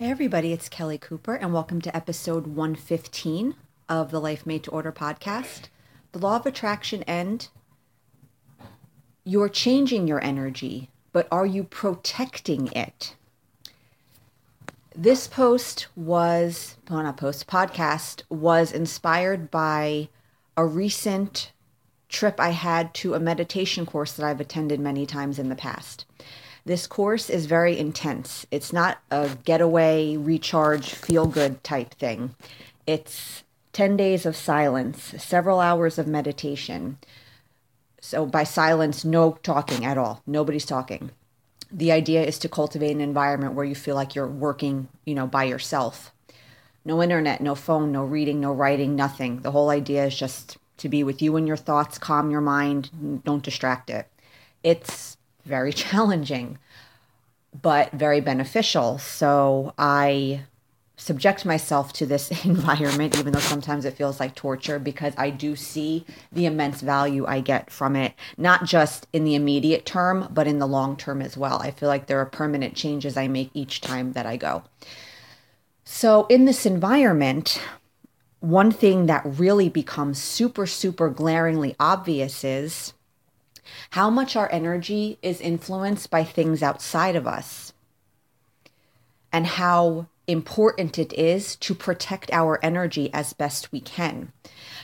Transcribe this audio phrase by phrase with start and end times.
[0.00, 3.54] Hey, everybody, it's Kelly Cooper, and welcome to episode 115
[3.86, 5.64] of the Life Made to Order podcast.
[6.12, 7.46] The law of attraction and
[9.24, 13.14] you're changing your energy, but are you protecting it?
[14.96, 20.08] This post was, well, not post, podcast was inspired by
[20.56, 21.52] a recent
[22.08, 26.06] trip I had to a meditation course that I've attended many times in the past.
[26.64, 28.46] This course is very intense.
[28.50, 32.34] It's not a getaway, recharge, feel good type thing.
[32.86, 36.98] It's 10 days of silence, several hours of meditation.
[38.00, 40.22] So, by silence, no talking at all.
[40.26, 41.10] Nobody's talking.
[41.70, 45.26] The idea is to cultivate an environment where you feel like you're working, you know,
[45.26, 46.12] by yourself.
[46.84, 49.40] No internet, no phone, no reading, no writing, nothing.
[49.42, 53.22] The whole idea is just to be with you and your thoughts, calm your mind,
[53.24, 54.08] don't distract it.
[54.64, 56.58] It's very challenging,
[57.60, 58.98] but very beneficial.
[58.98, 60.42] So I
[61.00, 65.56] subject myself to this environment, even though sometimes it feels like torture, because I do
[65.56, 70.46] see the immense value I get from it, not just in the immediate term, but
[70.46, 71.60] in the long term as well.
[71.60, 74.62] I feel like there are permanent changes I make each time that I go.
[75.84, 77.60] So, in this environment,
[78.40, 82.92] one thing that really becomes super, super glaringly obvious is
[83.90, 87.72] how much our energy is influenced by things outside of us,
[89.32, 94.32] and how important it is to protect our energy as best we can.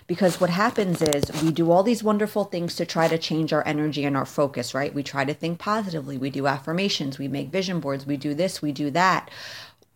[0.08, 3.66] Because what happens is we do all these wonderful things to try to change our
[3.66, 4.94] energy and our focus, right?
[4.94, 8.62] We try to think positively, we do affirmations, we make vision boards, we do this,
[8.62, 9.30] we do that.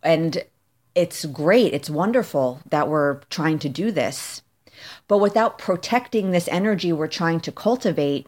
[0.03, 0.43] And
[0.95, 4.41] it's great, it's wonderful that we're trying to do this.
[5.07, 8.27] But without protecting this energy we're trying to cultivate,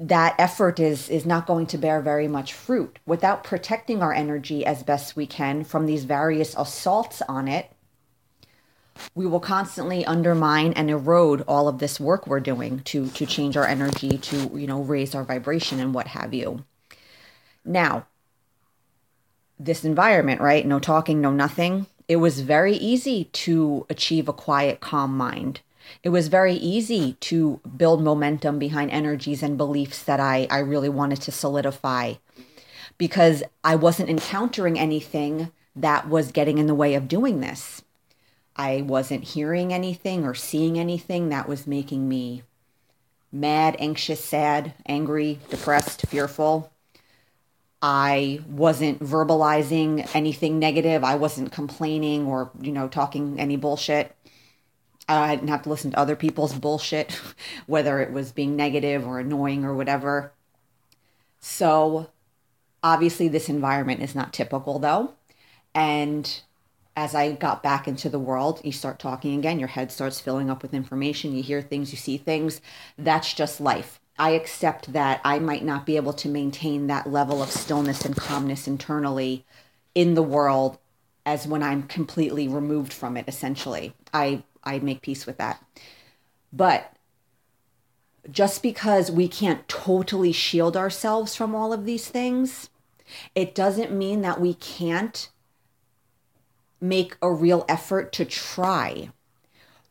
[0.00, 2.98] that effort is is not going to bear very much fruit.
[3.06, 7.70] Without protecting our energy as best we can from these various assaults on it
[9.14, 13.56] we will constantly undermine and erode all of this work we're doing to to change
[13.56, 16.64] our energy to you know raise our vibration and what have you.
[17.64, 18.06] Now
[19.58, 20.66] this environment right?
[20.66, 21.86] No talking no nothing.
[22.08, 25.60] It was very easy to achieve a quiet calm mind
[26.02, 30.88] it was very easy to build momentum behind energies and beliefs that I, I really
[30.88, 32.14] wanted to solidify
[32.98, 37.82] because I wasn't encountering anything that was getting in the way of doing this.
[38.56, 42.42] I wasn't hearing anything or seeing anything that was making me
[43.32, 46.70] mad, anxious, sad, angry, depressed, fearful.
[47.80, 51.02] I wasn't verbalizing anything negative.
[51.02, 54.14] I wasn't complaining or, you know, talking any bullshit.
[55.18, 57.12] I didn't have to listen to other people's bullshit,
[57.66, 60.32] whether it was being negative or annoying or whatever.
[61.40, 62.10] So,
[62.82, 65.14] obviously, this environment is not typical though.
[65.74, 66.40] And
[66.96, 70.50] as I got back into the world, you start talking again, your head starts filling
[70.50, 72.60] up with information, you hear things, you see things.
[72.98, 74.00] That's just life.
[74.18, 78.14] I accept that I might not be able to maintain that level of stillness and
[78.14, 79.46] calmness internally
[79.94, 80.78] in the world
[81.24, 83.94] as when I'm completely removed from it, essentially.
[84.12, 85.64] I I make peace with that.
[86.52, 86.92] But
[88.30, 92.68] just because we can't totally shield ourselves from all of these things,
[93.34, 95.30] it doesn't mean that we can't
[96.80, 99.10] make a real effort to try.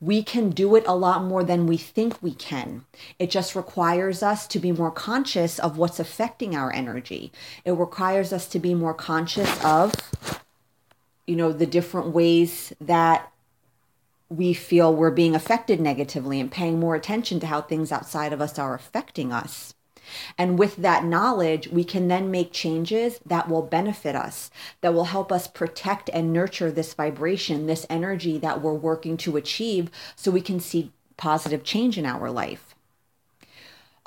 [0.01, 2.85] We can do it a lot more than we think we can.
[3.17, 7.33] It just requires us to be more conscious of what's affecting our energy.
[7.65, 9.93] It requires us to be more conscious of,
[11.27, 13.31] you know, the different ways that
[14.29, 18.41] we feel we're being affected negatively and paying more attention to how things outside of
[18.41, 19.73] us are affecting us.
[20.37, 24.49] And with that knowledge, we can then make changes that will benefit us,
[24.81, 29.37] that will help us protect and nurture this vibration, this energy that we're working to
[29.37, 32.75] achieve so we can see positive change in our life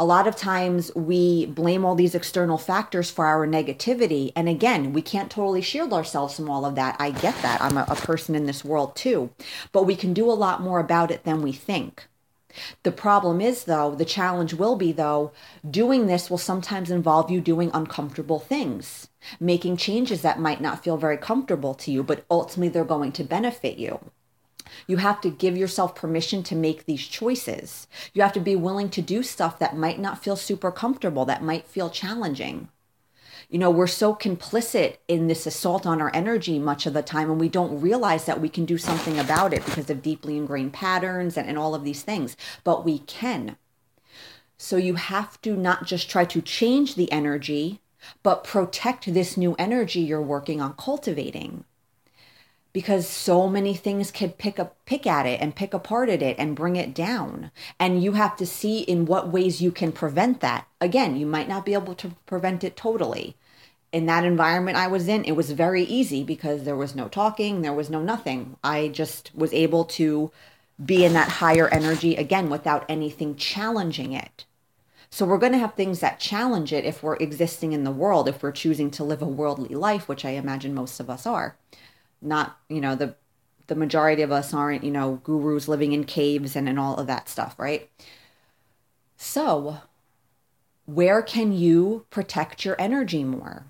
[0.02, 4.32] a lot of times we blame all these external factors for our negativity.
[4.34, 6.96] And again, we can't totally shield ourselves from all of that.
[6.98, 7.62] I get that.
[7.62, 9.30] I'm a, a, person in this world too.
[9.70, 12.08] But we can do a lot more about it than we think.
[12.82, 15.30] The problem is, though, the challenge will be, though,
[15.70, 19.06] doing this will sometimes involve you doing uncomfortable things,
[19.38, 23.22] making changes that might not feel very comfortable to you, but ultimately they're going to
[23.22, 24.00] benefit you.
[24.86, 27.86] You have to give yourself permission to make these choices.
[28.12, 31.42] You have to be willing to do stuff that might not feel super comfortable, that
[31.42, 32.68] might feel challenging.
[33.48, 37.30] You know, we're so complicit in this assault on our energy much of the time,
[37.30, 40.72] and we don't realize that we can do something about it because of deeply ingrained
[40.72, 42.36] patterns and, and all of these things.
[42.64, 43.56] But we can.
[44.56, 47.80] So you have to not just try to change the energy,
[48.22, 51.64] but protect this new energy you're working on cultivating
[52.72, 56.36] because so many things could pick up pick at it and pick apart at it
[56.38, 57.50] and bring it down.
[57.78, 60.66] And you have to see in what ways you can prevent that.
[60.80, 63.36] Again you might not be able to prevent it totally.
[63.92, 67.60] In that environment I was in it was very easy because there was no talking
[67.60, 68.56] there was no nothing.
[68.64, 70.30] I just was able to
[70.82, 74.46] be in that higher energy again without anything challenging it.
[75.10, 78.28] So we're going to have things that challenge it if we're existing in the world
[78.28, 81.56] if we're choosing to live a worldly life which I imagine most of us are
[82.22, 83.14] not you know the
[83.66, 87.06] the majority of us aren't you know gurus living in caves and and all of
[87.06, 87.90] that stuff right?
[89.16, 89.78] So
[90.86, 93.66] where can you protect your energy more?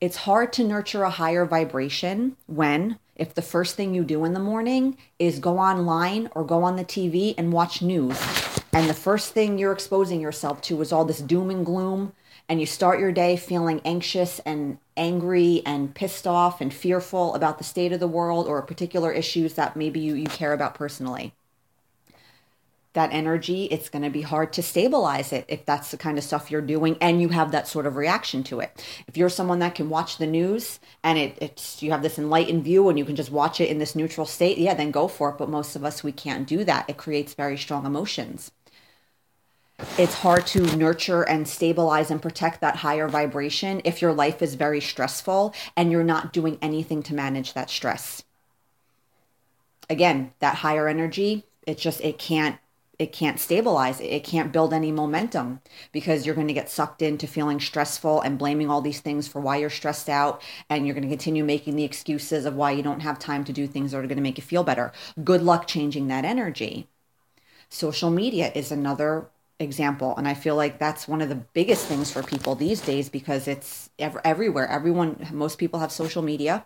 [0.00, 4.32] It's hard to nurture a higher vibration when if the first thing you do in
[4.32, 8.18] the morning is go online or go on the TV and watch news
[8.72, 12.12] and the first thing you're exposing yourself to is all this doom and gloom
[12.50, 17.58] and you start your day feeling anxious and angry and pissed off and fearful about
[17.58, 21.32] the state of the world or particular issues that maybe you, you care about personally.
[22.94, 26.24] That energy it's going to be hard to stabilize it if that's the kind of
[26.24, 28.84] stuff you're doing and you have that sort of reaction to it.
[29.06, 32.64] If you're someone that can watch the news and it, it's you have this enlightened
[32.64, 35.30] view and you can just watch it in this neutral state yeah then go for
[35.30, 35.38] it.
[35.38, 36.90] But most of us we can't do that.
[36.90, 38.50] It creates very strong emotions
[39.98, 44.54] it's hard to nurture and stabilize and protect that higher vibration if your life is
[44.54, 48.22] very stressful and you're not doing anything to manage that stress.
[49.88, 52.58] Again, that higher energy, it just it can't
[53.00, 54.08] it can't stabilize it.
[54.08, 58.38] It can't build any momentum because you're going to get sucked into feeling stressful and
[58.38, 60.42] blaming all these things for why you're stressed out.
[60.68, 63.54] And you're going to continue making the excuses of why you don't have time to
[63.54, 64.92] do things that are going to make you feel better.
[65.24, 66.88] Good luck changing that energy.
[67.70, 69.28] Social media is another
[69.60, 73.08] example and i feel like that's one of the biggest things for people these days
[73.08, 74.66] because it's ev- everywhere.
[74.68, 76.64] Everyone most people have social media.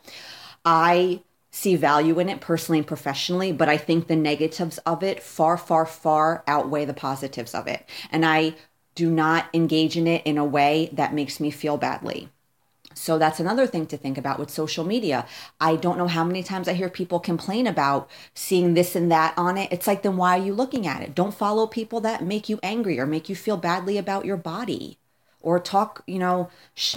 [0.64, 5.22] I see value in it personally and professionally but i think the negatives of it
[5.22, 7.88] far far far outweigh the positives of it.
[8.10, 8.54] And i
[8.94, 12.28] do not engage in it in a way that makes me feel badly
[12.94, 15.26] so that's another thing to think about with social media.
[15.60, 19.34] I don't know how many times I hear people complain about seeing this and that
[19.36, 19.72] on it.
[19.72, 21.14] It's like, then why are you looking at it?
[21.14, 24.98] Don't follow people that make you angry or make you feel badly about your body
[25.40, 26.48] or talk, you know,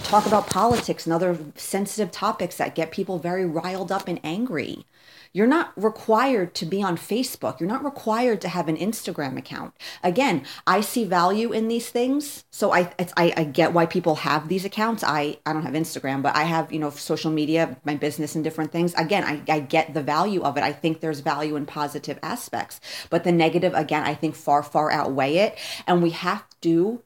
[0.04, 4.86] talk about politics and other sensitive topics that get people very riled up and angry.
[5.32, 7.60] You're not required to be on Facebook.
[7.60, 9.74] You're not required to have an Instagram account.
[10.02, 12.44] Again, I see value in these things.
[12.50, 15.04] So I, I, I get why people have these accounts.
[15.04, 18.42] I, I don't have Instagram, but I have, you know, social media, my business and
[18.42, 18.94] different things.
[18.94, 20.62] Again, I, I get the value of it.
[20.62, 22.80] I think there's value in positive aspects,
[23.10, 25.58] but the negative, again, I think far, far outweigh it.
[25.86, 27.02] And we have to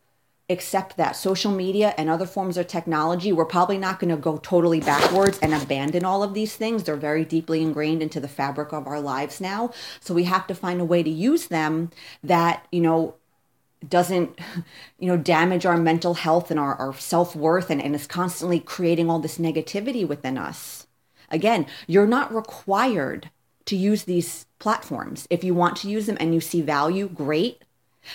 [0.51, 4.37] accept that social media and other forms of technology, we're probably not going to go
[4.39, 6.85] totally backwards and abandon all of these things.
[6.85, 9.73] They're very deeply ingrained into the fabric of our lives now.
[10.01, 11.91] So we have to find a way to use them
[12.23, 13.15] that, you know,
[13.89, 14.39] doesn't
[14.99, 19.11] you know damage our mental health and our, our self-worth and, and is constantly creating
[19.11, 20.87] all this negativity within us
[21.31, 23.31] again you're not required
[23.65, 27.63] to use these platforms if you want to use them and you see value great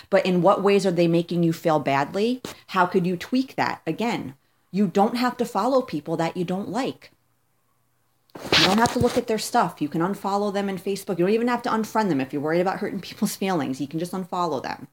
[0.09, 2.41] but in what ways are they making you feel badly?
[2.67, 3.81] How could you tweak that?
[3.87, 4.35] Again,
[4.71, 7.11] you don't have to follow people that you don't like.
[8.35, 9.81] You don't have to look at their stuff.
[9.81, 11.17] You can unfollow them in Facebook.
[11.17, 13.81] You don't even have to unfriend them if you're worried about hurting people's feelings.
[13.81, 14.87] You can just unfollow them.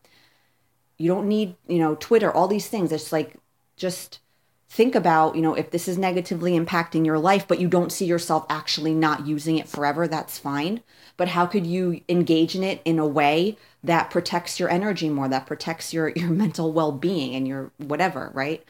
[0.97, 2.93] You don't need, you know, Twitter, all these things.
[2.93, 3.37] It's like
[3.77, 4.21] just
[4.69, 8.07] think about, you know, if this is negatively impacting your life, but you don't see
[8.07, 10.83] yourself actually not using it forever, that's fine.
[11.17, 15.29] But how could you engage in it in a way that protects your energy more,
[15.29, 18.65] that protects your, your mental well being and your whatever, right?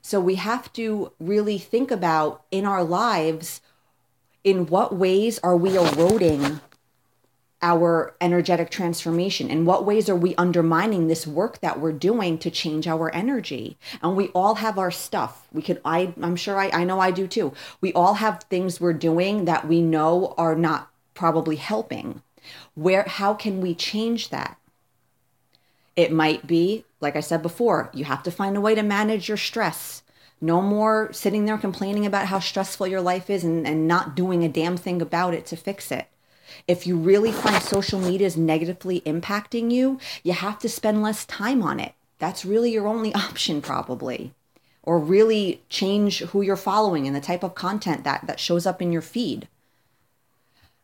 [0.00, 3.60] So we have to really think about in our lives
[4.44, 6.60] in what ways are we eroding
[7.62, 9.50] our energetic transformation?
[9.50, 13.76] In what ways are we undermining this work that we're doing to change our energy?
[14.02, 15.46] And we all have our stuff.
[15.52, 17.52] We could, I, I'm sure I, I know I do too.
[17.80, 22.22] We all have things we're doing that we know are not probably helping
[22.74, 24.58] where how can we change that
[25.96, 29.28] it might be like i said before you have to find a way to manage
[29.28, 30.02] your stress
[30.40, 34.44] no more sitting there complaining about how stressful your life is and, and not doing
[34.44, 36.06] a damn thing about it to fix it
[36.66, 41.24] if you really find social media is negatively impacting you you have to spend less
[41.24, 41.94] time on it.
[42.18, 44.32] That's really your only option probably.
[44.82, 48.80] Or really change who you're following and the type of content that that shows up
[48.80, 49.48] in your feed.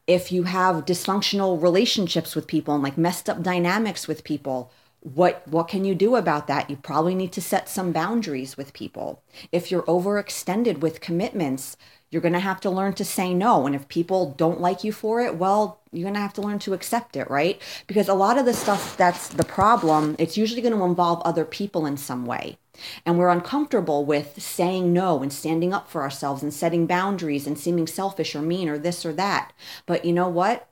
[0.06, 5.46] If you have dysfunctional relationships with people and like messed up dynamics with people, what
[5.46, 6.68] what can you do about that?
[6.68, 9.22] You probably need to set some boundaries with people.
[9.52, 11.76] If you're overextended with commitments
[12.12, 14.92] you're going to have to learn to say no and if people don't like you
[14.92, 17.60] for it well you're going to have to learn to accept it right?
[17.86, 21.44] Because a lot of the stuff that's the problem it's usually going to involve other
[21.44, 22.58] people in some way.
[23.04, 27.58] And we're uncomfortable with saying no and standing up for ourselves and setting boundaries and
[27.58, 29.52] seeming selfish or mean or this or that.
[29.86, 30.68] But you know what?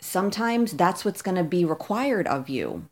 [0.00, 2.88] Sometimes that's what's going to be required of you.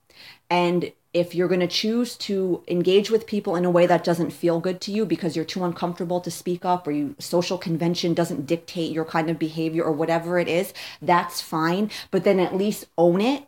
[0.49, 4.33] And if you're going to choose to engage with people in a way that doesn't
[4.33, 8.13] feel good to you because you're too uncomfortable to speak up or you social convention
[8.13, 12.57] doesn't dictate your kind of behavior or whatever it is, that's fine, but then at
[12.57, 13.47] least own it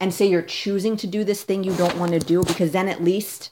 [0.00, 2.88] and say you're choosing to do this thing you don't want to do because then
[2.88, 3.50] at least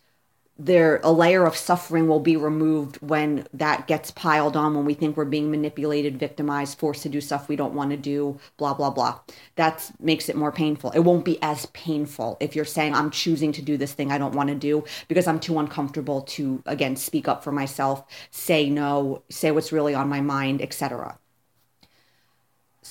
[0.59, 4.95] there a layer of suffering will be removed when that gets piled on when we
[4.95, 8.75] think we're being manipulated victimized forced to do stuff we don't want to do blah
[8.75, 9.19] blah blah.
[9.57, 10.91] That makes it more painful.
[10.93, 14.19] It won't be as painful if you're saying i'm choosing to do this thing i
[14.19, 18.69] don't want to do because i'm too uncomfortable to again speak up for myself say
[18.69, 21.19] no say what's really on my mind etc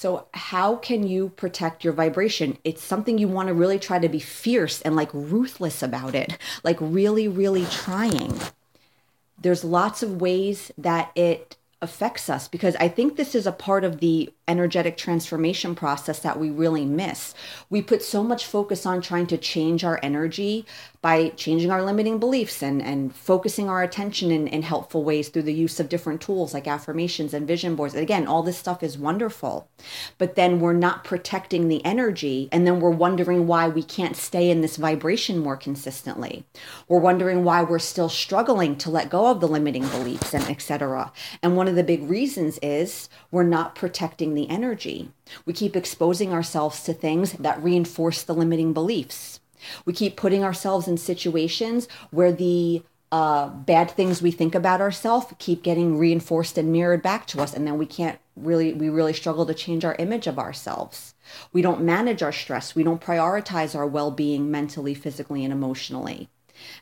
[0.05, 2.59] so, how can you protect your vibration?
[2.63, 6.37] It's something you want to really try to be fierce and like ruthless about it,
[6.63, 8.39] like really, really trying.
[9.41, 13.83] There's lots of ways that it affects us because I think this is a part
[13.83, 17.33] of the energetic transformation process that we really miss.
[17.69, 20.65] We put so much focus on trying to change our energy
[21.01, 25.43] by changing our limiting beliefs and, and focusing our attention in, in helpful ways through
[25.43, 27.93] the use of different tools like affirmations and vision boards.
[27.93, 29.67] And again, all this stuff is wonderful,
[30.17, 32.49] but then we're not protecting the energy.
[32.51, 36.45] And then we're wondering why we can't stay in this vibration more consistently.
[36.87, 41.11] We're wondering why we're still struggling to let go of the limiting beliefs and etc.
[41.41, 45.09] And one of the big reasons is we're not protecting the energy.
[45.45, 49.39] We keep exposing ourselves to things that reinforce the limiting beliefs.
[49.85, 55.27] We keep putting ourselves in situations where the uh, bad things we think about ourselves
[55.39, 59.13] keep getting reinforced and mirrored back to us, and then we can't really, we really
[59.13, 61.13] struggle to change our image of ourselves.
[61.53, 62.75] We don't manage our stress.
[62.75, 66.29] We don't prioritize our well being mentally, physically, and emotionally.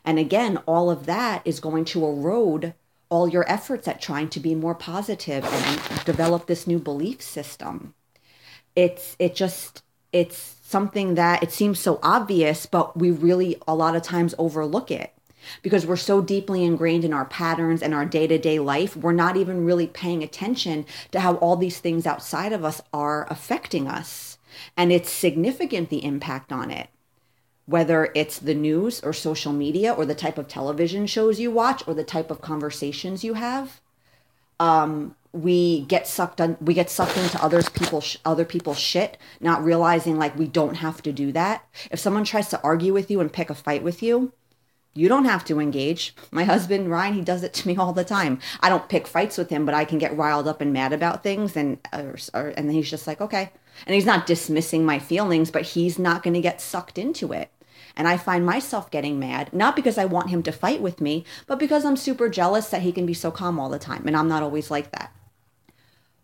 [0.04, 2.74] And again, all of that is going to erode
[3.08, 7.94] all your efforts at trying to be more positive and develop this new belief system.
[8.74, 9.82] It's it just
[10.12, 14.90] it's something that it seems so obvious, but we really a lot of times overlook
[14.90, 15.12] it.
[15.62, 19.66] Because we're so deeply ingrained in our patterns and our day-to-day life we're not even
[19.66, 24.38] really paying attention to how all these things outside of us are affecting us.
[24.76, 26.88] And it's significant the impact on it
[27.66, 31.82] whether it's the news or social media or the type of television shows you watch
[31.86, 33.80] or the type of conversations you have
[34.60, 39.64] um, we get sucked on we get sucked into others people other people's shit not
[39.64, 41.66] realizing like we don't have to do that.
[41.90, 44.32] If someone tries to argue with you and pick a fight with you
[44.96, 46.14] you don't have to engage.
[46.30, 48.38] My husband ryan he does it to me all the time.
[48.60, 51.24] I don't pick fights with him but i can get riled up and mad about
[51.24, 53.50] things and or, or, and he's just like okay.
[53.86, 57.50] And he's not dismissing my feelings but he's not going to get sucked into it
[57.96, 61.24] and I find myself getting mad, not because I want him to fight with me,
[61.46, 64.06] but because I'm super jealous that he can be so calm all the time.
[64.06, 65.12] And I'm not always like that.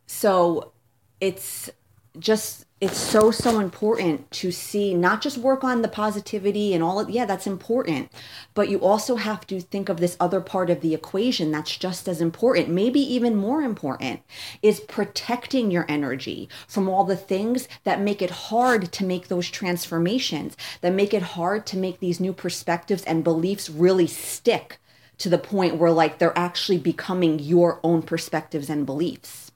[0.07, 0.73] So
[1.21, 1.71] it's
[2.19, 6.99] just it's so so important to see not just work on the positivity and all
[6.99, 8.11] of yeah that's important
[8.55, 12.09] but you also have to think of this other part of the equation that's just
[12.09, 14.21] as important maybe even more important
[14.63, 19.51] is protecting your energy from all the things that make it hard to make those
[19.51, 24.79] transformations that make it hard to make these new perspectives and beliefs really stick
[25.21, 29.53] to the point where like they're actually becoming your own perspectives and beliefs.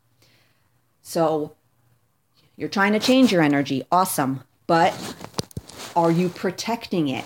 [1.00, 1.56] So
[2.56, 3.84] you're trying to change your energy.
[3.90, 4.42] Awesome.
[4.66, 4.94] But
[5.96, 7.24] are you protecting it?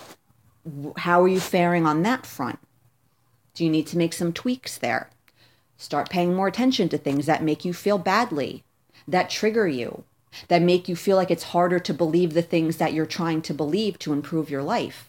[0.97, 2.59] How are you faring on that front?
[3.55, 5.11] Do you need to make some tweaks there?
[5.77, 8.65] Start paying more attention to things that make you feel badly,
[9.07, 10.05] that trigger you,
[10.49, 13.55] that make you feel like it's harder to believe the things that you're trying to
[13.55, 15.09] believe to improve your life.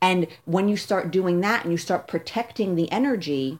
[0.00, 3.58] And when you start doing that and you start protecting the energy,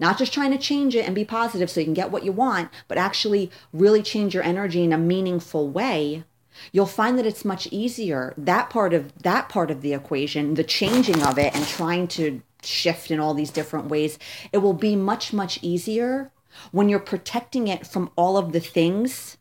[0.00, 2.32] not just trying to change it and be positive so you can get what you
[2.32, 6.24] want, but actually really change your energy in a meaningful way,
[6.72, 8.34] you'll find that it's much easier.
[8.36, 12.42] That part of that part of the equation, the changing of it and trying to
[12.62, 14.18] shift in all these different ways,
[14.52, 16.32] it will be much much easier
[16.72, 19.36] when you're protecting it from all of the things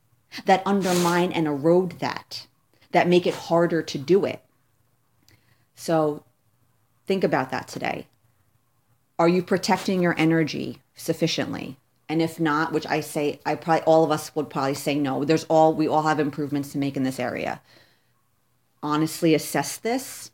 [0.46, 2.48] that undermine and erode that,
[2.92, 4.44] that make it harder to do it.
[5.74, 6.24] So
[7.08, 8.08] think about that today.
[9.20, 11.78] Are you protecting your energy sufficiently?
[12.10, 15.26] And if not, which I say, I probably all of us would probably say no.
[15.26, 17.62] There's all we all have improvements to make in this area.
[18.84, 20.32] honestly assess this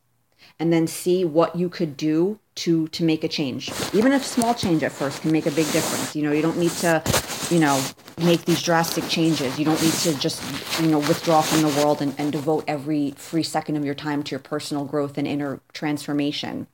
[0.60, 4.54] and then see what you could do to to make a change even if small
[4.56, 7.04] change at first can make a big difference you know you don't need to
[7.52, 7.82] you know
[8.24, 10.42] make these drastic changes you don't need to just
[10.82, 14.24] you know withdraw from the world and, and devote every free second of your time
[14.24, 16.68] to your personal growth and inner transformation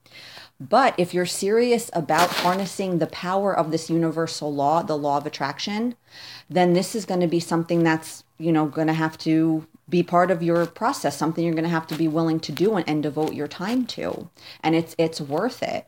[0.70, 5.25] but if you're serious about harnessing the power of this universal law the law of
[5.25, 5.96] attraction
[6.50, 10.01] then this is going to be something that's you know going to have to be
[10.01, 12.88] part of your process, something you're going to have to be willing to do and,
[12.89, 14.30] and devote your time to.
[14.63, 15.86] And it's it's worth it.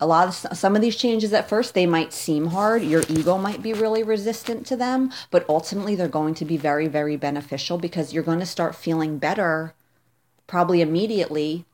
[0.00, 2.82] A lot of some of these changes at first they might seem hard.
[2.82, 6.86] Your ego might be really resistant to them, but ultimately they're going to be very
[6.86, 9.74] very beneficial because you're going to start feeling better
[10.46, 11.64] probably immediately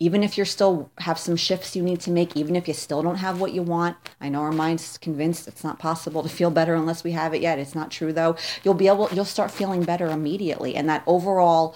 [0.00, 3.02] even if you're still have some shifts you need to make even if you still
[3.02, 6.50] don't have what you want i know our mind's convinced it's not possible to feel
[6.50, 7.58] better unless we have it yet.
[7.58, 8.36] It's not true though.
[8.62, 11.74] You'll be able you'll start feeling better immediately and that overall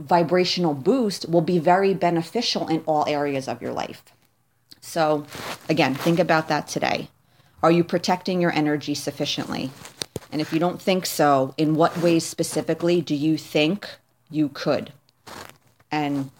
[0.00, 4.02] vibrational boost will be very beneficial in all areas of your life.
[4.80, 5.26] So
[5.68, 7.08] again think about that today.
[7.62, 9.70] Are you protecting your energy sufficiently?
[10.30, 13.88] And if you don't think so in what ways specifically do you think
[14.30, 14.92] you could?
[15.90, 16.30] And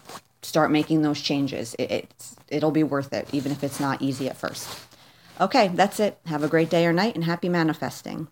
[0.45, 1.73] start making those changes.
[1.75, 4.67] It, it's, it'll be worth it, even if it's not easy at first.
[5.41, 6.17] Okay, that's it.
[6.27, 8.27] Have a great day or night and happy manifesting.